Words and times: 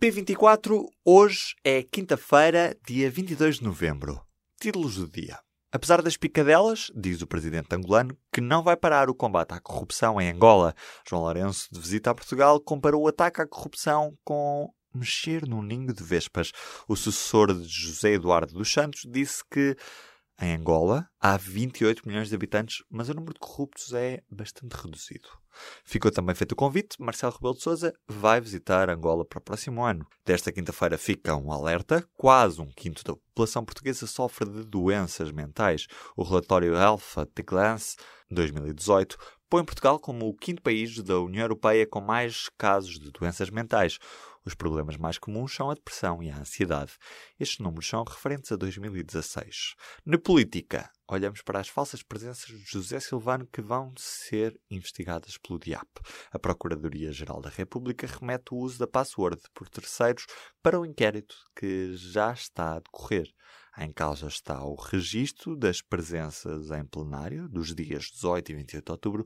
P24, 0.00 0.86
hoje 1.04 1.56
é 1.64 1.82
quinta-feira, 1.82 2.78
dia 2.86 3.10
22 3.10 3.56
de 3.56 3.64
novembro. 3.64 4.22
Títulos 4.60 4.94
do 4.94 5.08
dia. 5.08 5.40
Apesar 5.72 6.00
das 6.02 6.16
picadelas, 6.16 6.88
diz 6.94 7.20
o 7.20 7.26
presidente 7.26 7.74
angolano, 7.74 8.16
que 8.32 8.40
não 8.40 8.62
vai 8.62 8.76
parar 8.76 9.10
o 9.10 9.14
combate 9.14 9.54
à 9.54 9.60
corrupção 9.60 10.20
em 10.20 10.30
Angola. 10.30 10.72
João 11.04 11.22
Lourenço, 11.22 11.66
de 11.72 11.80
visita 11.80 12.10
a 12.10 12.14
Portugal, 12.14 12.60
comparou 12.60 13.02
o 13.02 13.08
ataque 13.08 13.42
à 13.42 13.46
corrupção 13.46 14.16
com 14.24 14.72
mexer 14.94 15.44
num 15.48 15.62
ninho 15.62 15.92
de 15.92 16.04
vespas. 16.04 16.52
O 16.86 16.94
sucessor 16.94 17.52
de 17.52 17.66
José 17.66 18.12
Eduardo 18.12 18.54
dos 18.54 18.72
Santos 18.72 19.02
disse 19.04 19.42
que 19.50 19.76
em 20.40 20.54
Angola 20.54 21.08
há 21.20 21.36
28 21.36 22.06
milhões 22.06 22.28
de 22.28 22.34
habitantes, 22.34 22.84
mas 22.90 23.08
o 23.08 23.14
número 23.14 23.34
de 23.34 23.40
corruptos 23.40 23.92
é 23.92 24.22
bastante 24.30 24.72
reduzido. 24.72 25.28
Ficou 25.84 26.10
também 26.10 26.34
feito 26.34 26.52
o 26.52 26.56
convite. 26.56 27.00
Marcelo 27.00 27.32
Rebelo 27.32 27.54
de 27.54 27.62
Sousa 27.62 27.92
vai 28.06 28.40
visitar 28.40 28.88
Angola 28.88 29.24
para 29.24 29.38
o 29.38 29.42
próximo 29.42 29.82
ano. 29.82 30.06
Desta 30.24 30.52
quinta-feira 30.52 30.96
fica 30.96 31.34
um 31.34 31.50
alerta. 31.52 32.06
Quase 32.16 32.60
um 32.60 32.70
quinto 32.70 33.02
da 33.02 33.14
população 33.14 33.64
portuguesa 33.64 34.06
sofre 34.06 34.48
de 34.48 34.64
doenças 34.64 35.32
mentais. 35.32 35.86
O 36.16 36.22
relatório 36.22 36.76
Alpha 36.76 37.22
at 37.22 37.44
Glance 37.44 37.96
2018 38.30 39.16
põe 39.48 39.64
Portugal 39.64 39.98
como 39.98 40.28
o 40.28 40.36
quinto 40.36 40.62
país 40.62 41.02
da 41.02 41.18
União 41.20 41.42
Europeia 41.42 41.86
com 41.86 42.00
mais 42.00 42.50
casos 42.58 42.98
de 42.98 43.10
doenças 43.10 43.48
mentais. 43.48 43.98
Os 44.44 44.54
problemas 44.54 44.96
mais 44.96 45.18
comuns 45.18 45.54
são 45.54 45.70
a 45.70 45.74
depressão 45.74 46.22
e 46.22 46.30
a 46.30 46.38
ansiedade. 46.38 46.92
Estes 47.38 47.58
números 47.58 47.86
são 47.86 48.02
referentes 48.04 48.52
a 48.52 48.56
2016. 48.56 49.74
Na 50.04 50.18
política, 50.18 50.90
olhamos 51.06 51.42
para 51.42 51.60
as 51.60 51.68
falsas 51.68 52.02
presenças 52.02 52.46
de 52.46 52.64
José 52.64 53.00
Silvano 53.00 53.46
que 53.46 53.60
vão 53.60 53.92
ser 53.96 54.58
investigadas 54.70 55.36
pelo 55.38 55.58
DIAP. 55.58 55.88
A 56.30 56.38
Procuradoria-Geral 56.38 57.40
da 57.40 57.50
República 57.50 58.06
remete 58.06 58.54
o 58.54 58.58
uso 58.58 58.78
da 58.78 58.86
password 58.86 59.40
por 59.54 59.68
terceiros 59.68 60.26
para 60.62 60.80
o 60.80 60.86
inquérito 60.86 61.34
que 61.54 61.94
já 61.94 62.32
está 62.32 62.76
a 62.76 62.80
decorrer. 62.80 63.28
Em 63.80 63.92
causa 63.92 64.26
está 64.26 64.64
o 64.64 64.74
registro 64.74 65.54
das 65.54 65.80
presenças 65.80 66.72
em 66.72 66.84
plenário 66.84 67.48
dos 67.48 67.72
dias 67.72 68.06
18 68.06 68.50
e 68.50 68.54
28 68.56 68.84
de 68.84 68.90
outubro, 68.90 69.24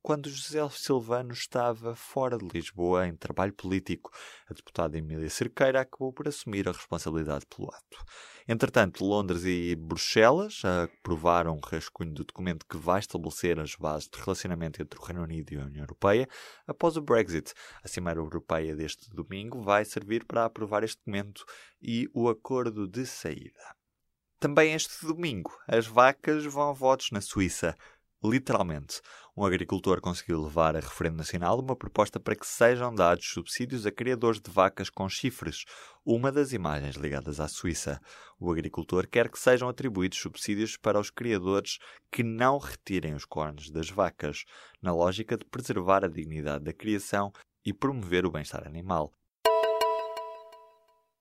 quando 0.00 0.30
José 0.30 0.60
Silvano 0.70 1.32
estava 1.32 1.96
fora 1.96 2.38
de 2.38 2.46
Lisboa 2.46 3.08
em 3.08 3.16
trabalho 3.16 3.52
político. 3.52 4.12
A 4.48 4.54
deputada 4.54 4.96
Emília 4.96 5.28
Cerqueira 5.28 5.80
acabou 5.80 6.12
por 6.12 6.28
assumir 6.28 6.68
a 6.68 6.72
responsabilidade 6.72 7.44
pelo 7.46 7.68
ato. 7.74 8.04
Entretanto, 8.46 9.04
Londres 9.04 9.44
e 9.44 9.74
Bruxelas 9.74 10.62
aprovaram 10.64 11.56
um 11.56 11.60
rascunho 11.60 12.14
do 12.14 12.24
documento 12.24 12.64
que 12.66 12.76
vai 12.76 13.00
estabelecer 13.00 13.58
as 13.58 13.74
bases 13.74 14.08
de 14.08 14.20
relacionamento 14.20 14.80
entre 14.80 14.98
o 14.98 15.02
Reino 15.02 15.24
Unido 15.24 15.52
e 15.52 15.58
a 15.58 15.64
União 15.64 15.82
Europeia 15.82 16.28
após 16.68 16.96
o 16.96 17.02
Brexit. 17.02 17.52
A 17.82 17.88
Cimeira 17.88 18.20
Europeia 18.20 18.76
deste 18.76 19.10
domingo 19.10 19.60
vai 19.60 19.84
servir 19.84 20.24
para 20.24 20.44
aprovar 20.44 20.84
este 20.84 20.98
documento 20.98 21.44
e 21.82 22.08
o 22.14 22.28
acordo 22.28 22.86
de 22.86 23.04
saída. 23.04 23.77
Também 24.40 24.72
este 24.72 25.04
domingo, 25.04 25.50
as 25.66 25.88
vacas 25.88 26.44
vão 26.44 26.70
a 26.70 26.72
votos 26.72 27.10
na 27.10 27.20
Suíça. 27.20 27.74
Literalmente, 28.22 29.00
um 29.36 29.44
agricultor 29.44 30.00
conseguiu 30.00 30.40
levar 30.40 30.76
a 30.76 30.80
referendo 30.80 31.16
nacional 31.16 31.58
uma 31.58 31.74
proposta 31.74 32.20
para 32.20 32.36
que 32.36 32.46
sejam 32.46 32.94
dados 32.94 33.28
subsídios 33.28 33.84
a 33.84 33.90
criadores 33.90 34.40
de 34.40 34.48
vacas 34.48 34.90
com 34.90 35.08
chifres, 35.08 35.64
uma 36.04 36.30
das 36.30 36.52
imagens 36.52 36.94
ligadas 36.94 37.40
à 37.40 37.48
Suíça. 37.48 38.00
O 38.38 38.52
agricultor 38.52 39.08
quer 39.08 39.28
que 39.28 39.40
sejam 39.40 39.68
atribuídos 39.68 40.20
subsídios 40.20 40.76
para 40.76 41.00
os 41.00 41.10
criadores 41.10 41.78
que 42.08 42.22
não 42.22 42.58
retirem 42.58 43.14
os 43.14 43.24
cornos 43.24 43.70
das 43.70 43.90
vacas, 43.90 44.44
na 44.80 44.94
lógica 44.94 45.36
de 45.36 45.44
preservar 45.46 46.04
a 46.04 46.08
dignidade 46.08 46.62
da 46.62 46.72
criação 46.72 47.32
e 47.64 47.72
promover 47.72 48.24
o 48.24 48.30
bem-estar 48.30 48.64
animal. 48.68 49.17